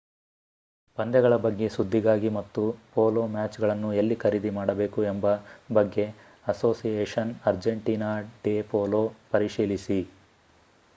[0.97, 2.63] ಪಂದ್ಯಗಳ ಬಗ್ಗೆ ಸುದ್ದಿಗಾಗಿ ಮತ್ತು
[2.93, 5.35] ಪೋಲೋ ಮ್ಯಾಚ್‌ಗಳನ್ನು ಎಲ್ಲಿ ಖರೀದಿ ಮಾಡಬೇಕು ಎಂಬ
[5.73, 6.07] ಬಗ್ಗೆ
[6.47, 8.11] ಅಸೋಸಿಯೇಶನ್‌ ಅರ್ಜೆಂಟೀನಾ
[8.43, 9.03] ಡೆ ಪೋಲೋ
[9.31, 10.01] ಪರಿಶೀಲಿಸಿ